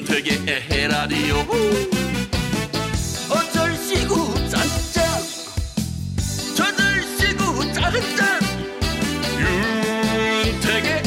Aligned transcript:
윤택의 0.00 0.32
에헤라디오. 0.48 1.36
어쩔 3.28 3.74
시구 3.76 4.34
짠짠. 4.48 5.04
저들 6.56 7.02
시구 7.18 7.70
짠짠. 7.74 8.40
윤택의 10.46 11.02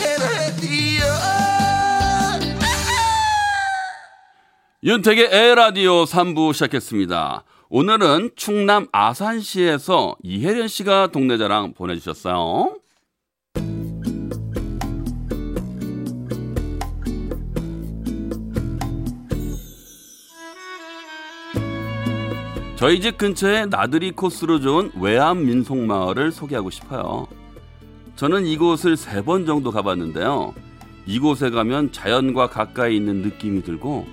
에헤라디오. 0.00 1.04
윤택의 4.82 5.28
에라디오 5.30 6.04
3부 6.04 6.54
시작했습니다. 6.54 7.44
오늘은 7.68 8.30
충남 8.36 8.86
아산시에서 8.92 10.16
이혜련 10.22 10.68
씨가 10.68 11.08
동네 11.08 11.36
자랑 11.36 11.74
보내주셨어요. 11.74 12.81
저희 22.82 23.00
집 23.00 23.16
근처에 23.16 23.66
나들이 23.66 24.10
코스로 24.10 24.58
좋은 24.58 24.90
외암 25.00 25.46
민속마을을 25.46 26.32
소개하고 26.32 26.70
싶어요. 26.70 27.28
저는 28.16 28.44
이곳을 28.44 28.96
세 28.96 29.22
번 29.22 29.46
정도 29.46 29.70
가봤는데요. 29.70 30.52
이곳에 31.06 31.50
가면 31.50 31.92
자연과 31.92 32.48
가까이 32.48 32.96
있는 32.96 33.22
느낌이 33.22 33.62
들고 33.62 34.04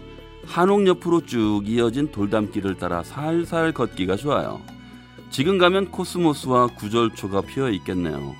한옥 0.45 0.85
옆으로 0.85 1.25
쭉 1.25 1.63
이어진 1.65 2.11
돌담길을 2.11 2.77
따라 2.77 3.01
살살 3.01 3.71
걷기가 3.71 4.17
좋아요. 4.17 4.61
지금 5.31 5.57
가면 5.57 5.89
코스모스와 5.89 6.67
구절초가 6.67 7.41
피어 7.41 7.71
있겠네요. 7.71 8.35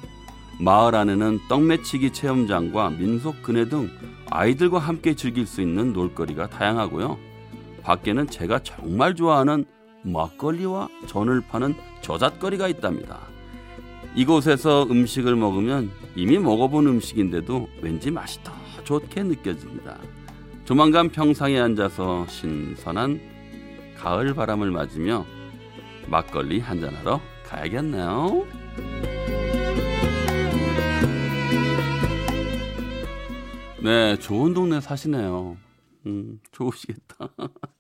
마을 0.60 0.94
안에는 0.94 1.40
떡매치기 1.50 2.12
체험장과 2.14 2.92
민속 2.92 3.42
그네 3.42 3.68
등 3.70 3.90
아이들과 4.30 4.78
함께 4.78 5.16
즐길 5.16 5.48
수 5.48 5.60
있는 5.60 5.92
놀거리가 5.92 6.50
다양하고요. 6.52 7.18
밖에는 7.82 8.28
제가 8.28 8.60
정말 8.60 9.16
좋아하는 9.16 9.66
막걸리와 10.04 10.88
전을 11.08 11.42
파는 11.42 11.76
저잣거리가 12.02 12.68
있답니다. 12.68 13.20
이곳에서 14.16 14.88
음식을 14.90 15.36
먹으면 15.36 15.92
이미 16.16 16.40
먹어본 16.40 16.88
음식인데도 16.88 17.70
왠지 17.82 18.10
맛이 18.12 18.42
더 18.44 18.52
좋게 18.84 19.24
느껴집니다. 19.24 19.98
조만간 20.66 21.10
평상에 21.10 21.60
앉아서 21.60 22.28
신선한 22.28 23.20
가을 23.98 24.34
바람을 24.34 24.72
맞으며 24.72 25.26
막걸리 26.08 26.60
한잔하러 26.60 27.22
가야겠네요. 27.46 28.46
네, 33.82 34.18
좋은 34.18 34.54
동네 34.54 34.82
사시네요. 34.82 35.58
음, 36.06 36.40
좋으시겠다. 36.52 37.30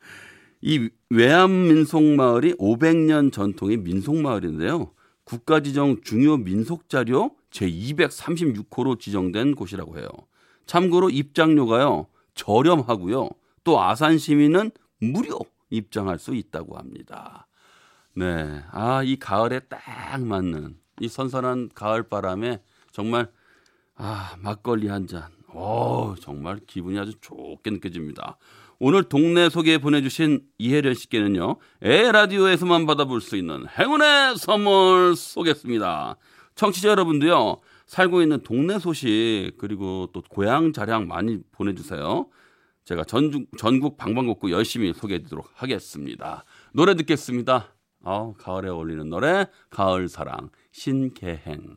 이 0.61 0.89
외암 1.09 1.67
민속마을이 1.67 2.55
500년 2.55 3.31
전통의 3.31 3.77
민속마을인데요. 3.77 4.91
국가지정 5.23 6.01
중요 6.01 6.37
민속자료 6.37 7.35
제236호로 7.51 8.99
지정된 8.99 9.55
곳이라고 9.55 9.97
해요. 9.97 10.09
참고로 10.65 11.09
입장료가요. 11.09 12.07
저렴하고요. 12.35 13.29
또 13.63 13.81
아산 13.81 14.17
시민은 14.17 14.71
무료 14.99 15.39
입장할 15.69 16.19
수 16.19 16.35
있다고 16.35 16.77
합니다. 16.77 17.47
네. 18.15 18.61
아, 18.71 19.01
이 19.03 19.17
가을에 19.17 19.61
딱 19.61 19.79
맞는 20.21 20.77
이 20.99 21.07
선선한 21.07 21.69
가을 21.73 22.03
바람에 22.03 22.61
정말 22.91 23.31
아, 23.95 24.35
막걸리 24.39 24.87
한 24.87 25.07
잔. 25.07 25.29
오, 25.53 26.15
정말 26.19 26.59
기분이 26.67 26.99
아주 26.99 27.13
좋게 27.21 27.71
느껴집니다. 27.71 28.37
오늘 28.81 29.03
동네 29.03 29.49
소개 29.49 29.77
보내주신 29.77 30.41
이혜련 30.57 30.93
씨께는요, 30.93 31.57
에라디오에서만 31.81 32.85
받아볼 32.85 33.19
수 33.19 33.35
있는 33.35 33.65
행운의 33.77 34.37
선물 34.37 35.17
쏘겠습니다. 35.17 36.15
청취자 36.55 36.87
여러분도요, 36.87 37.57
살고 37.87 38.21
있는 38.21 38.41
동네 38.41 38.79
소식, 38.79 39.51
그리고 39.57 40.07
또 40.13 40.21
고향 40.21 40.71
자랑 40.71 41.09
많이 41.09 41.39
보내주세요. 41.51 42.27
제가 42.85 43.03
전국, 43.03 43.49
전국 43.57 43.97
방방곡곡 43.97 44.49
열심히 44.51 44.93
소개해 44.93 45.19
드리도록 45.19 45.49
하겠습니다. 45.55 46.45
노래 46.73 46.95
듣겠습니다. 46.95 47.75
아 48.05 48.31
가을에 48.37 48.69
어울리는 48.69 49.09
노래, 49.09 49.45
가을 49.69 50.07
사랑, 50.07 50.51
신계행. 50.71 51.75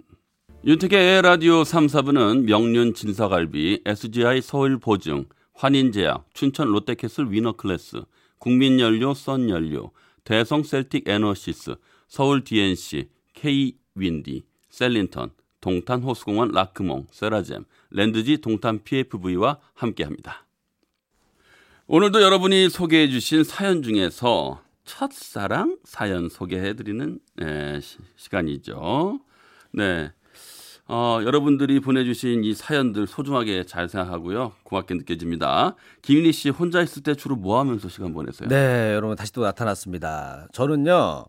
윤택의 0.64 1.22
라디오 1.22 1.64
3, 1.64 1.88
4부는 1.88 2.44
명륜 2.44 2.94
진사갈비, 2.94 3.82
SGI 3.84 4.40
서울 4.40 4.78
보증, 4.78 5.24
환인제약, 5.54 6.26
춘천 6.34 6.68
롯데캐슬 6.68 7.30
위너클래스, 7.30 8.02
국민연료 8.38 9.14
썬연료, 9.14 9.90
대성 10.24 10.62
셀틱 10.62 11.08
에너시스, 11.08 11.76
서울 12.08 12.44
DNC, 12.44 13.08
K윈디, 13.34 14.44
셀린턴, 14.68 15.30
동탄 15.60 16.02
호수공원 16.02 16.50
라크몽, 16.50 17.06
세라젬, 17.10 17.64
랜드지 17.90 18.38
동탄 18.38 18.82
PFV와 18.82 19.58
함께합니다. 19.74 20.44
오늘도 21.86 22.22
여러분이 22.22 22.68
소개해 22.68 23.08
주신 23.08 23.44
사연 23.44 23.82
중에서 23.82 24.62
첫사랑 24.84 25.78
사연 25.84 26.28
소개해 26.28 26.74
드리는 26.74 27.18
네, 27.36 27.80
시간이죠. 28.16 29.20
네. 29.72 30.12
어, 30.88 31.20
여러분들이 31.24 31.80
보내주신 31.80 32.44
이 32.44 32.54
사연들 32.54 33.06
소중하게 33.06 33.64
잘 33.64 33.88
생각하고요. 33.88 34.52
고맙게 34.64 34.94
느껴집니다. 34.94 35.74
김인희 36.02 36.32
씨 36.32 36.50
혼자 36.50 36.82
있을 36.82 37.02
때 37.02 37.14
주로 37.14 37.36
뭐 37.36 37.58
하면서 37.60 37.88
시간 37.88 38.12
보내세요? 38.12 38.48
네, 38.48 38.92
여러분 38.94 39.16
다시 39.16 39.32
또 39.32 39.42
나타났습니다. 39.42 40.48
저는요, 40.52 41.24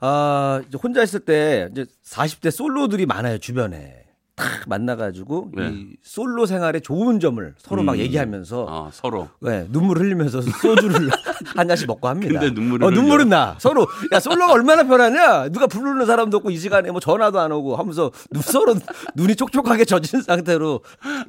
아, 0.00 0.62
이제 0.66 0.78
혼자 0.82 1.02
있을 1.02 1.20
때 1.20 1.68
이제 1.72 1.84
40대 2.04 2.50
솔로들이 2.50 3.06
많아요, 3.06 3.38
주변에. 3.38 4.05
탁 4.36 4.46
만나가지고 4.66 5.50
네. 5.54 5.70
이 5.72 5.96
솔로 6.02 6.44
생활의 6.44 6.82
좋은 6.82 7.20
점을 7.20 7.54
서로 7.56 7.82
막 7.82 7.94
음. 7.94 7.98
얘기하면서 8.00 8.66
아, 8.68 8.90
서로. 8.92 9.30
네, 9.40 9.66
눈물 9.72 9.98
흘리면서 9.98 10.42
소주를 10.42 11.08
한 11.56 11.66
잔씩 11.66 11.86
먹고 11.86 12.06
합니다. 12.06 12.38
근데 12.38 12.54
눈물을 12.54 12.86
어. 12.86 12.90
눈물은 12.90 13.30
나. 13.30 13.56
서로 13.58 13.86
야 14.12 14.20
솔로가 14.20 14.52
얼마나 14.52 14.84
편하냐. 14.84 15.48
누가 15.48 15.66
부르는 15.66 16.04
사람도 16.04 16.36
없고 16.36 16.50
이 16.50 16.58
시간에 16.58 16.90
뭐 16.90 17.00
전화도 17.00 17.40
안 17.40 17.50
오고 17.50 17.76
하면서 17.76 18.12
눈, 18.30 18.42
서로 18.42 18.74
눈이 19.14 19.36
촉촉하게 19.36 19.86
젖은 19.86 20.20
상태로 20.20 20.80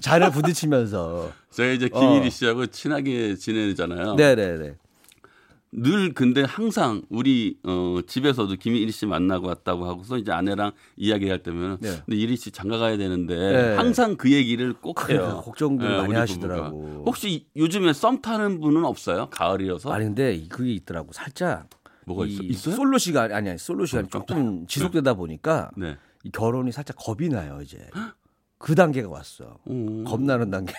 잔을 0.02 0.30
부딪히면서. 0.32 1.32
저희 1.50 1.78
이제 1.78 1.88
김일희 1.88 2.28
어. 2.28 2.30
씨하고 2.30 2.66
친하게 2.68 3.36
지내잖아요. 3.36 4.16
네네네. 4.16 4.74
늘 5.74 6.14
근데 6.14 6.44
항상 6.44 7.02
우리 7.10 7.58
어 7.64 7.98
집에서도 8.08 8.56
김일희 8.56 8.90
씨 8.92 9.06
만나고 9.06 9.48
왔다고 9.48 9.86
하고서 9.86 10.18
이제 10.18 10.32
아내랑 10.32 10.72
이야기할 10.96 11.44
때면 11.44 11.78
네. 11.82 11.90
근데 12.06 12.16
이리 12.18 12.38
씨 12.38 12.52
장가 12.52 12.78
가야 12.78 12.96
되는데 12.98 13.36
네. 13.36 13.76
항상 13.76 14.16
그 14.16 14.32
얘기를 14.32 14.74
꼭 14.74 15.10
해요. 15.10 15.42
걱정들 15.44 15.88
네, 15.88 15.98
많이 15.98 16.14
하시더라고. 16.14 16.80
부부가. 16.82 17.02
혹시 17.06 17.48
요즘에 17.56 17.92
썸 17.94 18.22
타는 18.22 18.62
분은 18.62 18.86
없어요? 18.86 19.28
가을이어서? 19.30 19.92
아니 19.92 20.06
근데 20.06 20.46
그게 20.48 20.72
있더라고. 20.74 21.12
살짝 21.12 21.70
뭐가 22.06 22.26
이 22.26 22.30
있어? 22.32 22.44
있어요? 22.44 22.76
솔로 22.76 22.98
시간 22.98 23.32
아니 23.34 23.50
아니 23.50 23.58
솔로 23.60 23.84
어, 23.84 23.88
깜짝- 23.92 24.26
조금 24.28 24.66
지속되다 24.68 25.16
보니까 25.16 25.70
네. 25.76 25.98
이 26.24 26.32
결혼이 26.32 26.72
살짝 26.72 26.96
겁이 26.98 27.28
나요 27.28 27.60
이제. 27.62 27.78
그 28.58 28.74
단계가 28.74 29.10
왔어. 29.10 29.58
오. 29.66 30.04
겁나는 30.06 30.50
단계. 30.50 30.74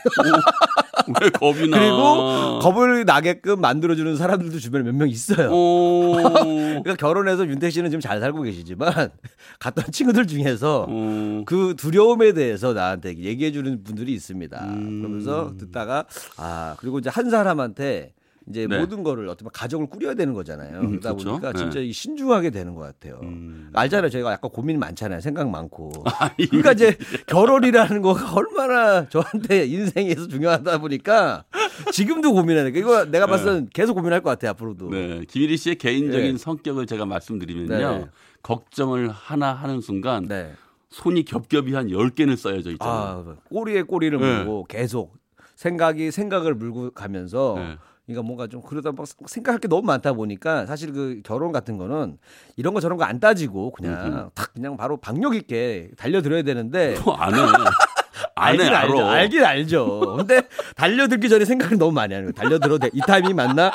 왜 1.23 1.31
겁이 1.31 1.69
나? 1.69 1.79
그리고 1.79 2.59
겁을 2.61 3.05
나게끔 3.05 3.61
만들어주는 3.61 4.17
사람들도 4.17 4.59
주변에 4.59 4.85
몇 4.85 4.95
명 4.95 5.09
있어요. 5.09 5.51
오. 5.51 6.13
그러니까 6.83 6.95
결혼해서 6.97 7.47
윤택 7.47 7.71
씨는 7.73 7.91
지금 7.91 8.01
잘 8.01 8.21
살고 8.21 8.43
계시지만 8.43 8.93
갔던 9.61 9.87
친구들 9.93 10.27
중에서 10.27 10.87
오. 10.89 11.45
그 11.45 11.75
두려움에 11.77 12.33
대해서 12.33 12.73
나한테 12.73 13.17
얘기해 13.19 13.53
주는 13.53 13.83
분들이 13.85 14.13
있습니다. 14.15 14.65
음. 14.65 15.01
그러면서 15.03 15.53
듣다가 15.59 16.05
아 16.37 16.75
그리고 16.79 16.99
이제 16.99 17.11
한 17.11 17.31
사람한테 17.31 18.13
이제 18.49 18.67
네. 18.67 18.79
모든 18.79 19.03
거를 19.03 19.29
어떻게 19.29 19.49
가족을 19.53 19.87
꾸려야 19.87 20.15
되는 20.15 20.33
거잖아요. 20.33 20.81
음, 20.81 20.89
그러다 20.91 21.13
그렇죠. 21.13 21.31
보니까 21.31 21.53
네. 21.53 21.59
진짜 21.59 21.81
이 21.81 21.93
신중하게 21.93 22.51
되는 22.51 22.75
것 22.75 22.81
같아요. 22.81 23.21
음. 23.23 23.71
알잖아요. 23.75 24.11
저희가 24.11 24.33
약간 24.33 24.51
고민 24.51 24.79
많잖아요. 24.79 25.21
생각 25.21 25.49
많고. 25.51 25.93
그러니까 26.51 26.73
이제 26.73 26.97
결혼이라는 27.27 28.03
거가 28.03 28.33
얼마나 28.35 29.09
저한테 29.09 29.67
인생에서 29.67 30.29
중요하다 30.29 30.79
보니까 30.79 31.45
지금도 31.93 32.33
고민하는 32.33 32.73
거. 32.73 32.79
이거 32.79 33.05
내가 33.05 33.27
봤을 33.27 33.45
땐 33.47 33.69
계속 33.73 33.95
고민할 33.95 34.23
것 34.23 34.31
같아요. 34.31 34.51
앞으로도. 34.53 34.91
네. 34.91 35.23
김일희 35.29 35.57
씨의 35.57 35.77
개인적인 35.77 36.33
네. 36.33 36.39
성격을 36.39 36.87
제가 36.87 37.05
말씀드리면요. 37.07 37.99
네. 37.99 38.07
걱정을 38.43 39.11
하나 39.11 39.53
하는 39.53 39.81
순간 39.81 40.27
네. 40.27 40.53
손이 40.91 41.25
겹겹이 41.25 41.75
한 41.75 41.89
10개는 41.89 42.37
쌓여져 42.37 42.71
있잖아요. 42.73 43.25
아, 43.29 43.37
꼬리에 43.51 43.83
꼬리를 43.83 44.19
네. 44.19 44.37
물고 44.39 44.65
계속 44.65 45.15
생각이 45.55 46.11
생각을 46.11 46.55
물고 46.55 46.91
가면서 46.93 47.55
네. 47.59 47.77
그러니까 48.09 48.27
뭔가 48.27 48.47
좀 48.47 48.63
그러다 48.63 48.91
막 48.93 49.07
생각할 49.27 49.61
게 49.61 49.69
너무 49.69 49.83
많다 49.83 50.15
보니까 50.15 50.65
사실 50.65 50.93
그 50.95 51.21
결혼 51.23 51.53
같은 51.53 51.77
거는 51.77 52.17
이런 52.57 52.73
거 52.73 52.81
저런 52.81 52.97
거 52.97 53.05
안 53.05 53.21
따지고 53.21 53.71
그냥 53.73 54.31
탁 54.35 54.53
그냥 54.55 54.77
바로 54.77 54.97
박력 54.99 55.35
있게 55.35 55.91
달려들어야 55.99 56.43
되는데 56.43 56.97
안 57.19 57.35
해. 57.35 57.39
안 58.35 58.55
해, 58.55 58.63
알긴 58.63 58.75
알죠. 58.75 59.07
알긴 59.07 59.45
알죠. 59.45 60.15
근데 60.19 60.43
달려들기 60.77 61.29
전에 61.29 61.45
생각을 61.45 61.77
너무 61.79 61.93
많이 61.93 62.15
하는 62.15 62.33
거예요. 62.33 62.33
달려들어도 62.35 62.79
돼. 62.79 62.91
이 62.95 63.01
타이밍 63.01 63.37
맞나? 63.37 63.71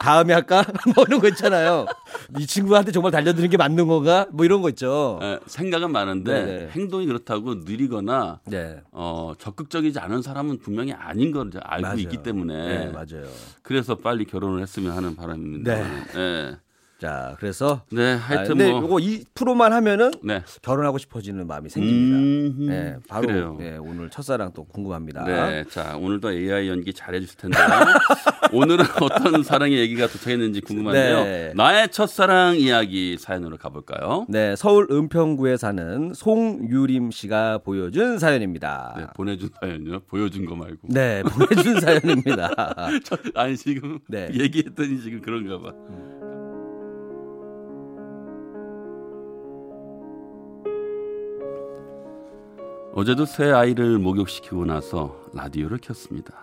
다음에 0.00 0.32
할까? 0.32 0.64
뭐 0.94 1.04
이런 1.06 1.20
거 1.20 1.28
있잖아요. 1.28 1.86
이 2.38 2.46
친구한테 2.46 2.92
정말 2.92 3.12
달려드는 3.12 3.48
게 3.50 3.56
맞는 3.56 3.86
건가? 3.86 4.26
뭐 4.30 4.44
이런 4.44 4.62
거 4.62 4.68
있죠. 4.70 5.18
예, 5.22 5.38
생각은 5.46 5.92
많은데 5.92 6.44
네네. 6.44 6.68
행동이 6.70 7.06
그렇다고 7.06 7.54
느리거나 7.56 8.40
네. 8.46 8.80
어, 8.92 9.32
적극적이지 9.38 9.98
않은 9.98 10.22
사람은 10.22 10.58
분명히 10.58 10.92
아닌 10.92 11.32
걸 11.32 11.50
알고 11.60 11.82
맞아요. 11.82 11.98
있기 11.98 12.22
때문에 12.22 12.54
네, 12.54 12.86
맞아요. 12.92 13.28
그래서 13.62 13.96
빨리 13.96 14.24
결혼을 14.24 14.62
했으면 14.62 14.92
하는 14.92 15.16
바람입니다. 15.16 15.74
네. 16.14 16.56
네. 17.00 17.06
자, 17.06 17.36
그래서 17.38 17.82
네, 17.90 18.12
아, 18.12 18.16
하여튼 18.16 18.58
근데 18.58 18.70
뭐 18.70 18.82
요거 18.82 19.00
이 19.00 19.24
프로만 19.34 19.72
하면은 19.72 20.10
네. 20.22 20.42
결혼하고 20.62 20.98
싶어지는 20.98 21.46
마음이 21.46 21.70
생깁니다. 21.70 22.16
음, 22.16 22.66
네, 22.68 22.96
바로 23.08 23.26
그래요. 23.26 23.56
네, 23.58 23.76
오늘 23.78 24.10
첫사랑 24.10 24.52
또 24.52 24.64
궁금합니다. 24.64 25.24
네, 25.24 25.64
자 25.70 25.96
오늘도 25.96 26.30
AI 26.30 26.68
연기 26.68 26.92
잘해 26.92 27.20
주실 27.20 27.36
텐데 27.38 27.56
오늘은 28.52 28.84
어떤 29.00 29.42
사랑의 29.42 29.78
얘기가 29.78 30.08
도착했는지 30.08 30.60
궁금한데요. 30.60 31.24
네. 31.24 31.52
나의 31.56 31.88
첫사랑 31.88 32.56
이야기 32.56 33.16
사연으로 33.18 33.56
가볼까요? 33.56 34.26
네, 34.28 34.54
서울 34.56 34.86
은평구에 34.90 35.56
사는 35.56 36.12
송유림 36.14 37.10
씨가 37.12 37.58
보여준 37.58 38.18
사연입니다. 38.18 38.94
네, 38.98 39.06
보내준 39.14 39.48
사연이요. 39.60 40.00
보여준 40.00 40.44
거 40.44 40.54
말고. 40.54 40.80
네, 40.82 41.22
보내준 41.22 41.80
사연입니다. 41.80 42.50
아니 43.34 43.56
지금 43.56 44.00
네. 44.08 44.28
얘기했더니 44.34 45.00
지금 45.00 45.20
그런가 45.20 45.58
봐. 45.60 45.72
어제도 52.92 53.24
새 53.24 53.44
아이를 53.52 53.98
목욕시키고 53.98 54.64
나서 54.64 55.16
라디오를 55.32 55.78
켰습니다. 55.78 56.34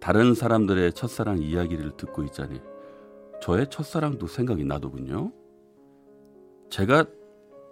다른 0.00 0.34
사람들의 0.34 0.92
첫사랑 0.92 1.38
이야기를 1.42 1.96
듣고 1.96 2.22
있자니 2.22 2.60
저의 3.42 3.68
첫사랑도 3.68 4.28
생각이 4.28 4.64
나더군요. 4.64 5.32
제가 6.70 7.06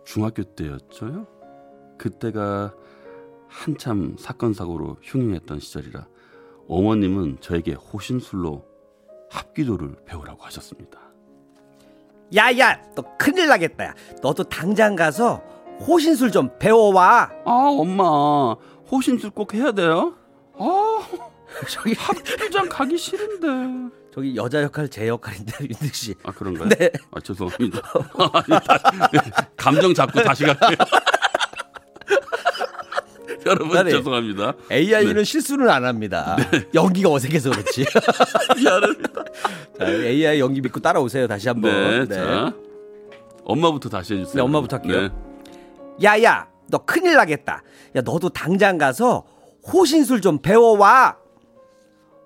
중학교 0.05 0.43
때였죠요. 0.43 1.29
그때가 1.96 2.75
한참 3.46 4.17
사건 4.19 4.52
사고로 4.52 4.96
흉흉했던 5.02 5.61
시절이라 5.61 6.08
어머님은 6.67 7.38
저에게 7.41 7.75
호신술로 7.75 8.64
합기도를 9.31 9.94
배우라고 10.05 10.43
하셨습니다. 10.43 10.99
야야, 12.34 12.82
너 12.94 13.17
큰일 13.17 13.46
나겠다. 13.46 13.84
야. 13.84 13.94
너도 14.23 14.44
당장 14.44 14.96
가서 14.96 15.43
호신술 15.87 16.33
좀 16.33 16.51
배워와. 16.59 17.31
아 17.45 17.51
엄마 17.79 18.55
호신술 18.91 19.31
꼭 19.31 19.55
해야 19.55 19.71
돼요? 19.73 20.15
아 20.59 20.99
저기 21.69 21.95
합기도장 21.95 22.69
가기 22.69 22.97
싫은데. 22.99 23.95
저기 24.13 24.35
여자 24.37 24.63
역할 24.63 24.89
제 24.89 25.07
역할인데 25.09 25.53
윤득 25.61 25.95
씨. 25.95 26.15
아 26.25 26.33
그런가요? 26.33 26.69
네. 26.71 26.91
아 27.13 27.21
죄송합니다. 27.21 27.81
감정 29.57 29.95
잡고 29.95 30.23
다시 30.23 30.45
갈게요. 30.45 30.77
여러분. 33.47 33.89
죄송합니다. 33.89 34.55
AI는 34.71 35.25
실수는 35.25 35.71
안 35.71 35.85
합니다. 35.85 36.37
연기가 36.75 37.11
어색해서 37.11 37.51
그렇지. 37.51 37.87
미안합니다. 38.57 39.25
자, 39.79 39.87
AI 39.87 40.41
연기 40.41 40.61
믿고 40.61 40.81
따라오세요. 40.81 41.27
다시 41.29 41.49
한번. 41.49 42.07
네, 42.09 42.15
자 42.15 42.53
엄마부터 43.45 43.89
다시 43.89 44.15
해주세요. 44.15 44.35
네, 44.35 44.41
엄마부터 44.43 44.77
할게요. 44.77 45.28
네. 45.99 46.05
야야, 46.05 46.49
너 46.69 46.79
큰일 46.85 47.15
나겠다. 47.17 47.62
야, 47.97 48.00
너도 48.03 48.29
당장 48.29 48.79
가서 48.79 49.25
호신술 49.73 50.21
좀 50.21 50.39
배워와. 50.41 51.17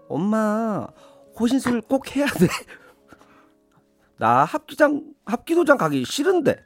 엄마, 0.08 0.86
호신술 1.38 1.82
꼭 1.82 2.14
해야 2.14 2.26
돼. 2.26 2.46
나 4.18 4.44
합기장, 4.44 5.02
합기도장 5.24 5.76
가기 5.78 6.04
싫은데. 6.04 6.56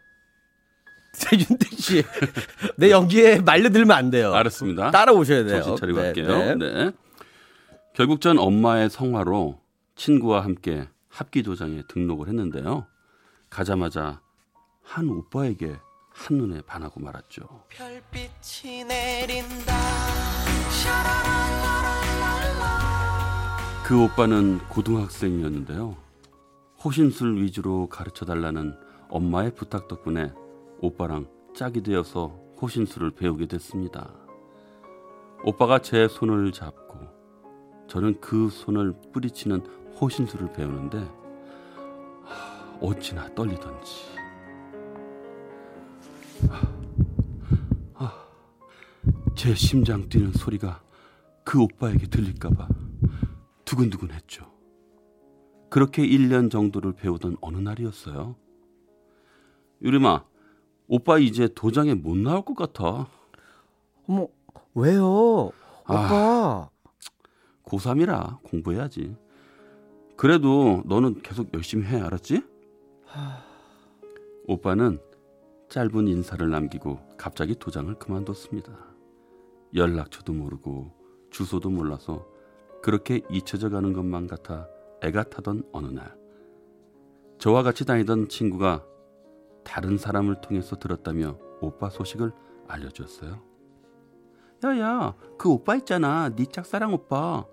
윤택 1.32 1.72
씨, 1.72 2.04
내 2.76 2.90
연기에 2.90 3.40
말려들면 3.40 3.96
안 3.96 4.10
돼요. 4.10 4.34
알았습니다. 4.34 4.90
따라오셔야 4.90 5.44
돼요. 5.44 5.62
정신 5.62 5.76
차리고 5.76 6.00
네, 6.00 6.04
할게요. 6.04 6.26
네. 6.28 6.54
네. 6.54 6.90
결국 7.94 8.20
전 8.20 8.38
엄마의 8.38 8.90
성화로 8.90 9.58
친구와 9.94 10.44
함께 10.44 10.86
합기도장에 11.08 11.84
등록을 11.88 12.28
했는데요. 12.28 12.86
가자마자 13.48 14.20
한 14.82 15.08
오빠에게 15.08 15.76
한눈에 16.16 16.62
반하고 16.62 17.00
말았죠. 17.00 17.42
그 23.84 24.02
오빠는 24.02 24.58
고등학생이었는데요. 24.68 25.96
호신술 26.82 27.36
위주로 27.36 27.88
가르쳐 27.88 28.24
달라는 28.24 28.76
엄마의 29.08 29.54
부탁 29.54 29.86
덕분에 29.88 30.32
오빠랑 30.80 31.28
짝이 31.54 31.82
되어서 31.82 32.28
호신술을 32.60 33.12
배우게 33.12 33.46
됐습니다. 33.46 34.10
오빠가 35.44 35.78
제 35.80 36.08
손을 36.08 36.50
잡고 36.50 36.98
저는 37.88 38.20
그 38.20 38.48
손을 38.50 38.94
뿌리치는 39.12 39.60
호신술을 40.00 40.52
배우는데 40.54 40.98
하, 42.24 42.78
어찌나 42.80 43.32
떨리던지 43.34 44.16
하, 46.48 48.06
하, 48.06 48.12
제 49.34 49.54
심장 49.54 50.08
뛰는 50.08 50.32
소리가 50.32 50.82
그 51.44 51.62
오빠에게 51.62 52.06
들릴까봐 52.08 52.68
두근두근했죠. 53.64 54.50
그렇게 55.68 56.06
1년 56.06 56.50
정도를 56.50 56.92
배우던 56.92 57.36
어느 57.40 57.58
날이었어요. 57.58 58.36
유림아, 59.82 60.24
오빠 60.88 61.18
이제 61.18 61.48
도장에 61.54 61.94
못 61.94 62.16
나올 62.16 62.44
것 62.44 62.54
같아. 62.54 63.08
어머, 64.08 64.28
왜요? 64.74 65.50
오빠. 65.84 66.70
고3이라 67.64 68.42
공부해야지. 68.42 69.16
그래도 70.16 70.82
너는 70.86 71.20
계속 71.22 71.52
열심히 71.52 71.84
해, 71.86 72.00
알았지? 72.00 72.42
오빠는 74.46 74.98
짧은 75.68 76.08
인사를 76.08 76.48
남기고 76.48 76.98
갑자기 77.16 77.54
도장을 77.54 77.92
그만뒀습니다. 77.94 78.72
연락처도 79.74 80.32
모르고 80.32 80.92
주소도 81.30 81.70
몰라서 81.70 82.26
그렇게 82.82 83.20
잊혀져 83.30 83.68
가는 83.68 83.92
것만 83.92 84.26
같아 84.26 84.68
애가 85.02 85.24
타던 85.24 85.64
어느 85.72 85.88
날 85.88 86.16
저와 87.38 87.62
같이 87.62 87.84
다니던 87.84 88.28
친구가 88.28 88.84
다른 89.64 89.98
사람을 89.98 90.40
통해서 90.40 90.76
들었다며 90.76 91.36
오빠 91.60 91.90
소식을 91.90 92.32
알려주었어요. 92.68 93.42
야야, 94.64 95.14
그 95.36 95.50
오빠 95.50 95.76
있잖아, 95.76 96.30
네 96.34 96.46
짝사랑 96.46 96.94
오빠. 96.94 97.44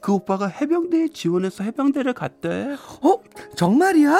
그 0.00 0.12
오빠가 0.12 0.46
해병대에 0.46 1.08
지원해서 1.08 1.64
해병대를 1.64 2.12
갔대. 2.12 2.76
어? 3.02 3.22
정말이야? 3.56 4.18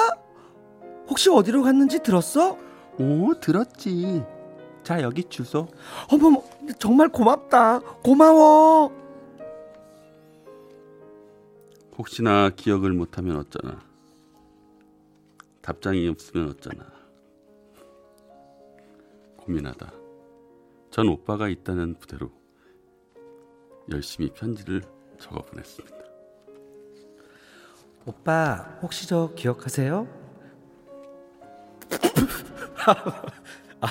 혹시 1.09 1.29
어디로 1.31 1.63
갔는지 1.63 2.03
들었어? 2.03 2.57
오, 3.01 3.33
들었지. 3.41 4.23
자, 4.83 5.01
여기 5.01 5.25
주소. 5.25 5.69
어머머, 6.13 6.43
정말 6.79 7.09
고맙다. 7.09 7.81
고마워. 8.03 8.93
혹시나 11.97 12.51
기억을 12.51 12.93
못하면 12.93 13.39
어쩌나. 13.39 13.81
답장이 15.63 16.07
없으면 16.09 16.51
어쩌나. 16.51 16.87
고민하다. 19.39 19.93
전 20.91 21.09
오빠가 21.09 21.49
있다는 21.49 21.95
부대로 21.99 22.31
열심히 23.91 24.31
편지를 24.31 24.83
적어 25.19 25.43
보냈습니다. 25.43 25.97
오빠, 28.05 28.79
혹시 28.83 29.09
저 29.09 29.33
기억하세요? 29.35 30.20
아, 33.81 33.89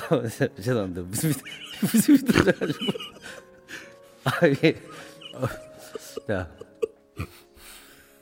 죄송합니다. 0.56 1.02
무슨 1.02 1.32
무슨 1.82 2.16
들어가지고. 2.24 2.84
아, 4.24 4.46
이게 4.46 4.80
어, 5.34 5.46
자. 6.26 6.48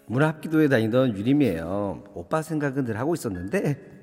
문합기도에 0.07 0.69
다니던 0.69 1.17
유림이에요. 1.19 2.05
오빠 2.15 2.41
생각은 2.41 2.85
늘 2.87 2.99
하고 2.99 3.15
있었는데 3.15 3.99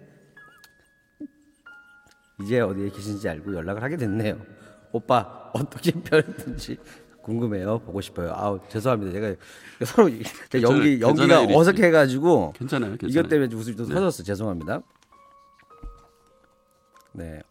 이제 2.41 2.59
어디에 2.59 2.89
계신지 2.89 3.27
알고 3.27 3.55
연락을 3.55 3.81
하게 3.81 3.97
됐네요. 3.97 4.39
오빠 4.91 5.49
어떻게 5.53 5.91
변했는지 5.91 6.77
궁금해요. 7.23 7.79
보고 7.79 8.01
싶어요. 8.01 8.33
아우 8.35 8.59
죄송합니다. 8.69 9.11
제가 9.13 9.35
서로 9.85 10.09
제가 10.09 10.29
괜찮아요. 10.49 10.77
연기 10.77 11.01
연기가 11.01 11.41
어색해가지고 11.41 12.53
괜찮아요. 12.55 12.91
괜찮아요. 12.97 13.09
이것 13.09 13.27
때문에 13.27 13.55
웃음이 13.55 13.75
좀 13.75 13.87
네. 13.87 13.95
터졌어. 13.95 14.21
죄송합니다. 14.21 14.83
네. 17.15 17.41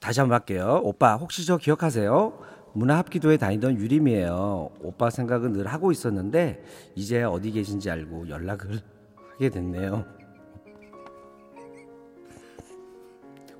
다시 0.00 0.20
한번 0.20 0.38
할게요. 0.38 0.80
오빠 0.84 1.16
혹시 1.16 1.44
저 1.44 1.56
기억하세요? 1.56 2.38
문화합기도에 2.74 3.38
다니던 3.38 3.78
유림이에요. 3.78 4.70
오빠 4.82 5.10
생각은 5.10 5.52
늘 5.52 5.66
하고 5.66 5.90
있었는데 5.90 6.62
이제 6.94 7.22
어디 7.22 7.50
계신지 7.50 7.90
알고 7.90 8.28
연락을 8.28 8.80
하게 9.32 9.48
됐네요. 9.48 10.04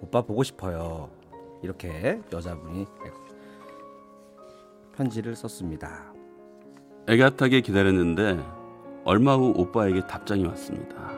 오빠 0.01 0.23
보고 0.23 0.43
싶어요. 0.43 1.11
이렇게 1.63 2.21
여자분이 2.33 2.87
편지를 4.95 5.35
썼습니다. 5.35 6.13
애가타게 7.09 7.63
기다렸는데 7.63 8.39
얼마 9.05 9.37
후 9.37 9.53
오빠에게 9.57 10.07
답장이 10.07 10.45
왔습니다. 10.47 11.13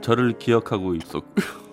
저를 0.00 0.38
기억하고 0.38 0.94
있었고요. 0.94 1.65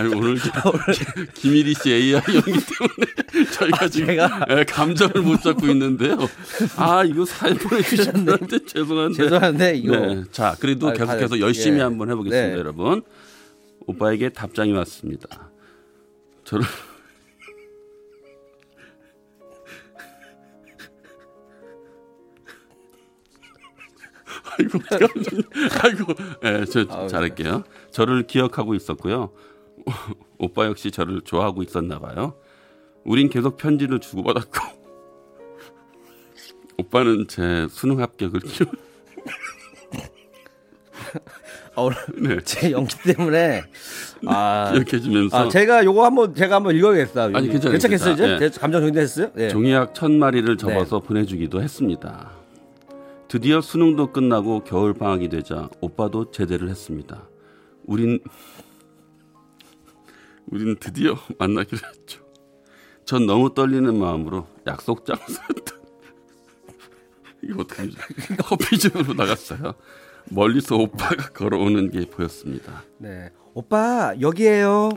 아니 0.00 0.14
오늘 0.14 0.36
김일희 1.34 1.74
씨 1.74 1.92
AI 1.92 2.22
연기 2.26 2.52
때문에 2.52 3.44
저희가 3.52 3.88
지금 3.88 4.06
제가- 4.16 4.58
예, 4.58 4.64
감정을 4.64 5.20
못 5.22 5.40
잡고 5.42 5.66
있는데요. 5.68 6.16
아 6.76 7.04
이거 7.04 7.24
사연 7.26 7.56
분한테 7.58 8.64
죄송한데 8.66 9.14
죄송한데 9.14 9.76
이거 9.76 9.96
네. 9.96 10.24
자, 10.32 10.56
그래도 10.58 10.88
아, 10.88 10.92
계속해서 10.92 11.28
다- 11.36 11.40
열심히 11.40 11.78
예. 11.78 11.82
한번 11.82 12.10
해보겠습니다, 12.10 12.48
네. 12.48 12.58
여러분. 12.58 13.02
오빠에게 13.86 14.30
답장이 14.30 14.72
왔습니다. 14.72 15.50
저를 16.44 16.64
아이고? 24.58 24.78
아이고, 25.82 26.14
예, 26.44 26.64
저 26.66 26.84
아우, 26.90 27.08
잘할게요. 27.08 27.64
저를 27.90 28.26
기억하고 28.26 28.74
있었고요. 28.74 29.30
오빠 30.38 30.66
역시 30.66 30.90
저를 30.90 31.20
좋아하고 31.22 31.62
있었나 31.62 31.98
봐요. 31.98 32.34
우린 33.04 33.28
계속 33.28 33.56
편지를 33.56 33.98
주고받았고, 34.00 34.58
오빠는 36.78 37.26
제 37.28 37.66
수능 37.70 38.00
합격을 38.00 38.40
오늘 41.76 41.96
네. 42.36 42.38
제 42.44 42.70
연기 42.72 42.94
때문에 43.02 43.62
아, 44.26 44.70
기억해주면서 44.72 45.36
아 45.36 45.48
제가 45.48 45.84
요거 45.84 46.04
한번 46.04 46.34
제가 46.34 46.56
한번 46.56 46.74
읽어야겠다. 46.76 47.24
아니, 47.32 47.48
괜찮아요, 47.48 47.72
괜찮겠어요 47.72 48.12
이제? 48.14 48.38
대- 48.38 48.50
감정 48.50 48.82
정리됐어요? 48.82 49.30
예. 49.38 49.48
종이학 49.48 49.94
천 49.94 50.18
마리를 50.18 50.56
접어서 50.58 51.00
보내주기도 51.00 51.62
했습니다. 51.62 52.32
드디어 53.28 53.60
수능도 53.60 54.12
끝나고 54.12 54.64
겨울 54.64 54.92
방학이 54.92 55.28
되자 55.28 55.70
오빠도 55.80 56.30
제대를 56.32 56.68
했습니다. 56.68 57.22
우린 57.86 58.18
우린 60.50 60.76
드디어 60.78 61.14
만나기로 61.38 61.78
했죠. 61.88 62.20
전 63.04 63.26
너무 63.26 63.54
떨리는 63.54 63.98
마음으로 63.98 64.46
약속 64.66 65.04
장소였던 65.06 65.80
이거 67.42 67.62
어떻게 67.62 67.88
커피집으로 68.42 69.14
나갔어요. 69.14 69.74
멀리서 70.30 70.76
오빠가 70.76 71.28
걸어오는 71.30 71.90
게 71.90 72.04
보였습니다. 72.06 72.82
네. 72.98 73.30
오빠 73.54 74.14
여기에요. 74.20 74.90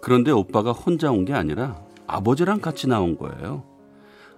그런데 0.00 0.30
오빠가 0.30 0.72
혼자 0.72 1.10
온 1.10 1.24
게 1.24 1.32
아니라 1.32 1.82
아버지랑 2.06 2.60
같이 2.60 2.86
나온 2.88 3.16
거예요. 3.16 3.64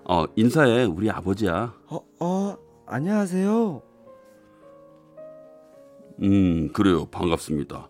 어, 0.04 0.24
인사해. 0.36 0.84
우리 0.84 1.10
아버지야. 1.10 1.74
어, 1.88 2.00
어 2.20 2.56
안녕하세요. 2.86 3.82
음, 6.22 6.72
그래요. 6.72 7.06
반갑습니다. 7.06 7.88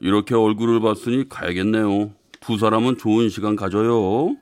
이렇게 0.00 0.34
얼굴을 0.34 0.80
봤으니 0.80 1.28
가야겠네요. 1.28 2.12
두 2.40 2.56
사람은 2.56 2.96
좋은 2.96 3.28
시간 3.28 3.54
가져요. 3.54 4.34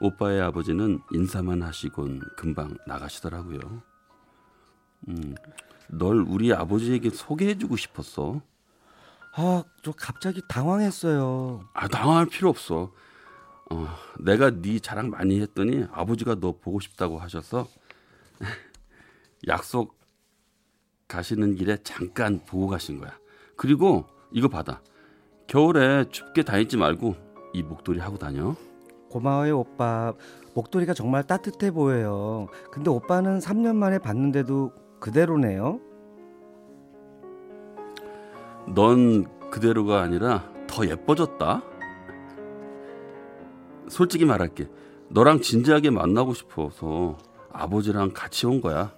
오빠의 0.00 0.40
아버지는 0.40 1.00
인사만 1.12 1.62
하시곤 1.62 2.22
금방 2.36 2.76
나가시더라고요. 2.86 3.82
음, 5.08 5.34
널 5.88 6.24
우리 6.26 6.52
아버지에게 6.54 7.10
소개해주고 7.10 7.76
싶었어. 7.76 8.40
아, 9.34 9.62
저 9.82 9.92
갑자기 9.92 10.40
당황했어요. 10.48 11.68
아, 11.74 11.86
당황할 11.88 12.26
필요 12.26 12.48
없어. 12.48 12.90
어, 13.70 13.88
내가 14.18 14.50
네 14.50 14.78
자랑 14.78 15.10
많이 15.10 15.40
했더니 15.40 15.84
아버지가 15.92 16.36
너 16.36 16.52
보고 16.58 16.80
싶다고 16.80 17.18
하셔서 17.18 17.68
약속 19.46 19.98
가시는 21.08 21.56
길에 21.56 21.76
잠깐 21.82 22.40
보고 22.46 22.68
가신 22.68 22.98
거야. 22.98 23.18
그리고 23.56 24.08
이거 24.30 24.48
받아. 24.48 24.80
겨울에 25.46 26.04
춥게 26.10 26.42
다니지 26.42 26.76
말고 26.76 27.14
이 27.52 27.62
목도리 27.62 27.98
하고 28.00 28.18
다녀. 28.18 28.54
고마워요, 29.10 29.60
오빠. 29.60 30.12
목도리가 30.54 30.92
정말 30.92 31.26
따뜻해 31.26 31.70
보여요. 31.70 32.48
근데 32.70 32.90
오빠는 32.90 33.38
3년 33.38 33.76
만에 33.76 33.98
봤는데도 33.98 34.72
그대로네요. 35.00 35.80
넌 38.74 39.24
그대로가 39.50 40.02
아니라 40.02 40.50
더 40.66 40.86
예뻐졌다. 40.86 41.62
솔직히 43.88 44.26
말할게. 44.26 44.68
너랑 45.08 45.40
진지하게 45.40 45.90
만나고 45.90 46.34
싶어서 46.34 47.16
아버지랑 47.50 48.10
같이 48.12 48.46
온 48.46 48.60
거야. 48.60 48.92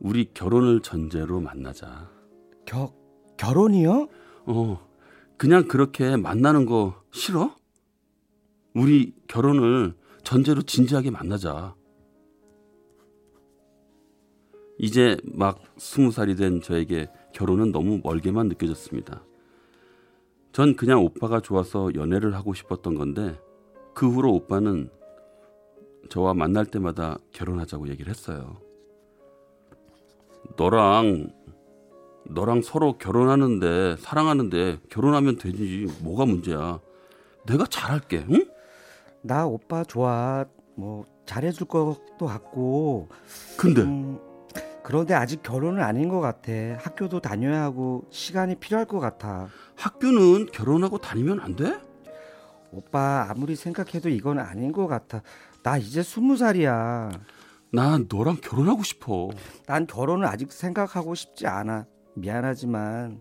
우리 0.00 0.30
결혼을 0.34 0.80
전제로 0.80 1.40
만나자. 1.40 2.10
겨 2.66 2.92
결혼이요? 3.36 4.08
어, 4.46 4.78
그냥 5.36 5.66
그렇게 5.66 6.16
만나는 6.16 6.66
거 6.66 7.02
싫어? 7.10 7.56
우리 8.74 9.14
결혼을 9.28 9.94
전제로 10.22 10.62
진지하게 10.62 11.10
만나자. 11.10 11.74
이제 14.78 15.16
막 15.24 15.60
스무 15.76 16.10
살이 16.10 16.34
된 16.34 16.60
저에게 16.60 17.08
결혼은 17.32 17.72
너무 17.72 18.00
멀게만 18.02 18.48
느껴졌습니다. 18.48 19.22
전 20.52 20.76
그냥 20.76 21.02
오빠가 21.02 21.40
좋아서 21.40 21.94
연애를 21.94 22.34
하고 22.34 22.54
싶었던 22.54 22.94
건데 22.94 23.38
그 23.94 24.08
후로 24.08 24.32
오빠는 24.32 24.90
저와 26.08 26.34
만날 26.34 26.66
때마다 26.66 27.18
결혼하자고 27.32 27.88
얘기를 27.88 28.10
했어요. 28.10 28.56
너랑 30.56 31.32
너랑 32.24 32.62
서로 32.62 32.98
결혼하는데 32.98 33.96
사랑하는데 33.98 34.78
결혼하면 34.88 35.38
되지 35.38 35.86
뭐가 36.00 36.26
문제야 36.26 36.80
내가 37.46 37.66
잘할게 37.66 38.26
응? 38.30 38.46
나 39.22 39.46
오빠 39.46 39.84
좋아. 39.84 40.44
뭐 40.76 41.04
잘해줄 41.24 41.66
것도 41.66 42.26
같고. 42.26 43.08
근데 43.56 43.82
음, 43.82 44.18
그런데 44.82 45.14
아직 45.14 45.42
결혼은 45.42 45.82
아닌 45.82 46.08
것 46.08 46.20
같아. 46.20 46.52
학교도 46.78 47.20
다녀야 47.20 47.62
하고 47.62 48.06
시간이 48.10 48.56
필요할 48.56 48.86
것 48.86 49.00
같아. 49.00 49.48
학교는 49.76 50.46
결혼하고 50.52 50.98
다니면 50.98 51.40
안 51.40 51.56
돼? 51.56 51.78
오빠 52.70 53.26
아무리 53.30 53.56
생각해도 53.56 54.10
이건 54.10 54.38
아닌 54.38 54.72
것 54.72 54.86
같아. 54.86 55.22
나 55.62 55.78
이제 55.78 56.02
스무 56.02 56.36
살이야. 56.36 57.10
나 57.72 57.98
너랑 58.08 58.36
결혼하고 58.42 58.82
싶어 58.84 59.30
난 59.66 59.86
결혼을 59.86 60.26
아직 60.26 60.52
생각하고 60.52 61.14
싶지 61.14 61.46
않아. 61.46 61.86
미안하지만 62.14 63.20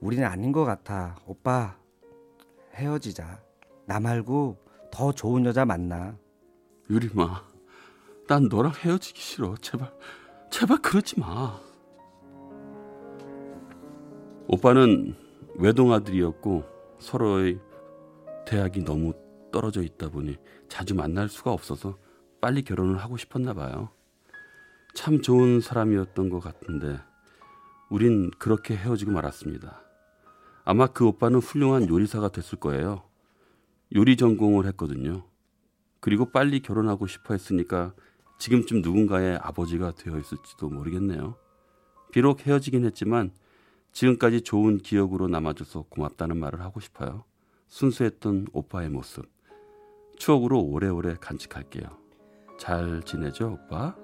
우리는 0.00 0.26
아닌 0.26 0.52
것 0.52 0.64
같아. 0.64 1.16
오빠 1.26 1.76
헤어지자. 2.74 3.40
나 3.86 4.00
말고 4.00 4.58
더 4.90 5.12
좋은 5.12 5.44
여자 5.44 5.64
만나. 5.64 6.16
유리마 6.90 7.42
난 8.28 8.48
너랑 8.48 8.72
헤어지기 8.74 9.20
싫어 9.20 9.56
제발 9.56 9.92
제발 10.50 10.78
그러지 10.82 11.18
마 11.18 11.58
오빠는 14.46 15.14
외동아들이었고 15.56 16.64
서로의 16.98 17.58
대학이 18.46 18.84
너무 18.84 19.14
떨어져 19.50 19.82
있다 19.82 20.10
보니 20.10 20.36
자주 20.68 20.94
만날 20.94 21.28
수가 21.28 21.52
없어서 21.52 21.96
빨리 22.40 22.62
결혼을 22.62 22.98
하고 22.98 23.16
싶었나 23.16 23.54
봐요. 23.54 23.88
참 24.94 25.22
좋은 25.22 25.60
사람이었던 25.60 26.28
것 26.28 26.40
같은데 26.40 26.98
우린 27.90 28.30
그렇게 28.38 28.76
헤어지고 28.76 29.12
말았습니다. 29.12 29.82
아마 30.64 30.86
그 30.86 31.06
오빠는 31.06 31.40
훌륭한 31.40 31.88
요리사가 31.88 32.28
됐을 32.30 32.58
거예요. 32.58 33.02
요리 33.94 34.16
전공을 34.16 34.66
했거든요. 34.66 35.24
그리고 36.00 36.30
빨리 36.30 36.60
결혼하고 36.60 37.06
싶어 37.06 37.34
했으니까 37.34 37.94
지금쯤 38.38 38.82
누군가의 38.82 39.38
아버지가 39.42 39.92
되어 39.92 40.18
있을지도 40.18 40.68
모르겠네요. 40.68 41.36
비록 42.12 42.46
헤어지긴 42.46 42.84
했지만 42.84 43.32
지금까지 43.92 44.42
좋은 44.42 44.78
기억으로 44.78 45.28
남아줘서 45.28 45.82
고맙다는 45.88 46.36
말을 46.38 46.60
하고 46.62 46.80
싶어요. 46.80 47.24
순수했던 47.68 48.48
오빠의 48.52 48.90
모습. 48.90 49.26
추억으로 50.16 50.60
오래오래 50.60 51.16
간직할게요. 51.20 51.86
잘 52.58 53.02
지내죠, 53.04 53.58
오빠? 53.64 54.03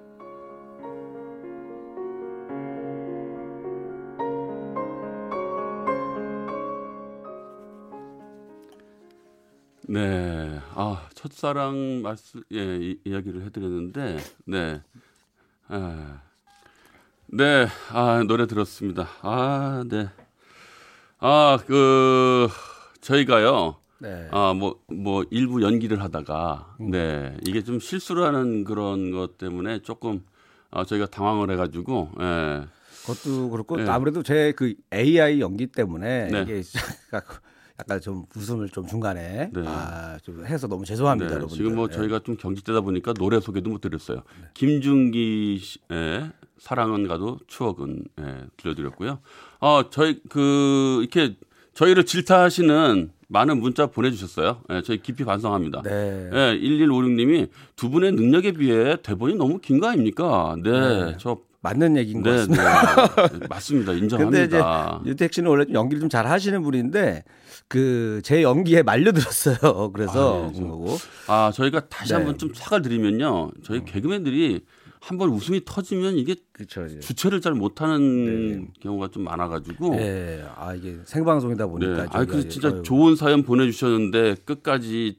네, 9.92 10.60
아 10.76 11.08
첫사랑 11.14 12.02
말씀 12.02 12.42
예 12.52 12.76
이, 12.76 13.00
이야기를 13.04 13.42
해 13.44 13.50
드렸는데 13.50 14.18
네, 14.46 14.80
아, 15.66 16.20
네, 17.26 17.66
아 17.90 18.22
노래 18.24 18.46
들었습니다. 18.46 19.08
아 19.22 19.82
네, 19.88 20.08
아 21.18 21.58
그 21.66 22.46
저희가요. 23.00 23.78
네. 23.98 24.28
아, 24.30 24.54
뭐, 24.54 24.80
뭐, 24.86 25.24
일부 25.30 25.60
연기를 25.60 26.02
하다가, 26.02 26.76
네, 26.80 27.36
이게 27.46 27.62
좀 27.62 27.78
실수를 27.80 28.24
하는 28.24 28.64
그런 28.64 29.10
것 29.10 29.36
때문에 29.36 29.82
조금, 29.82 30.24
아, 30.70 30.84
저희가 30.86 31.04
당황을 31.04 31.50
해가지고, 31.50 32.10
예. 32.18 32.62
그것도 33.04 33.50
그렇고 33.50 33.76
네. 33.76 33.86
아무래도 33.90 34.22
제 34.22 34.54
그 34.56 34.72
AI 34.94 35.40
연기 35.40 35.66
때문에 35.66 36.28
네. 36.30 36.42
이게 36.42 36.62
약간 37.80 38.00
좀 38.00 38.24
웃음을 38.36 38.68
좀 38.68 38.86
중간에 38.86 39.50
네. 39.52 39.62
아, 39.66 40.18
좀 40.22 40.44
해서 40.46 40.66
너무 40.68 40.84
죄송합니다, 40.84 41.28
네, 41.28 41.34
여러분들. 41.36 41.56
지금 41.56 41.74
뭐 41.76 41.88
네. 41.88 41.96
저희가 41.96 42.20
좀 42.20 42.36
경직되다 42.36 42.80
보니까 42.82 43.12
노래 43.14 43.40
소개도 43.40 43.70
못 43.70 43.80
드렸어요. 43.80 44.22
김준기 44.54 45.58
씨의 45.60 46.30
사랑은 46.58 47.08
가도 47.08 47.38
추억은 47.46 48.04
예, 48.20 48.36
들려드렸고요. 48.58 49.18
어, 49.60 49.90
저희 49.90 50.20
그 50.28 50.98
이렇게 51.00 51.36
저희를 51.74 52.04
질타하시는 52.04 53.10
많은 53.28 53.60
문자 53.60 53.86
보내주셨어요. 53.86 54.60
예, 54.70 54.82
저희 54.82 55.00
깊이 55.00 55.24
반성합니다. 55.24 55.82
네. 55.82 56.30
예, 56.32 56.58
1156님이 56.60 57.48
두 57.76 57.88
분의 57.90 58.12
능력에 58.12 58.52
비해 58.52 58.96
대본이 59.02 59.36
너무 59.36 59.58
긴 59.58 59.80
거 59.80 59.86
아닙니까? 59.88 60.56
네, 60.62 61.16
저 61.18 61.38
맞는 61.62 61.96
얘기인 61.98 62.22
것 62.22 62.30
네, 62.30 62.36
같습니다. 62.38 63.28
네, 63.28 63.46
맞습니다. 63.48 63.92
근데 63.92 64.06
이제 64.06 64.16
인정합니다. 64.16 65.02
유택 65.06 65.32
씨는 65.34 65.50
원래 65.50 65.64
좀 65.66 65.74
연기를 65.74 66.00
좀 66.00 66.08
잘 66.08 66.26
하시는 66.26 66.62
분인데 66.62 67.24
그 67.68 68.20
제 68.24 68.42
연기에 68.42 68.82
말려들었어요. 68.82 69.90
그래서 69.92 70.44
아, 70.44 70.48
예, 70.48 70.52
그런 70.56 70.68
거고. 70.70 70.96
아, 71.28 71.50
저희가 71.54 71.88
다시 71.88 72.10
네. 72.12 72.16
한번 72.16 72.38
좀 72.38 72.50
사과를 72.54 72.82
드리면요. 72.82 73.50
저희 73.62 73.84
개그맨들이 73.84 74.64
한번 75.02 75.30
웃음이 75.30 75.62
터지면 75.64 76.16
이게 76.18 76.36
그렇죠. 76.52 76.86
주체를 77.00 77.40
잘 77.40 77.54
못하는 77.54 78.68
경우가 78.82 79.08
좀 79.08 79.24
많아가지고. 79.24 79.90
네. 79.96 79.98
네. 79.98 80.44
아 80.56 80.74
이게 80.74 80.98
생방송이다 81.04 81.66
보니까. 81.68 82.06
아, 82.10 82.24
그 82.24 82.32
저희가 82.32 82.48
진짜 82.48 82.68
어휴. 82.68 82.82
좋은 82.82 83.16
사연 83.16 83.42
보내주셨는데 83.42 84.36
끝까지 84.44 85.18